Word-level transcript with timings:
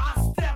I 0.00 0.32
step 0.32 0.49